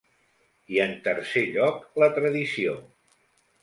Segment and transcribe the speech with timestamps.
[0.75, 2.79] I en tercer lloc la tradició.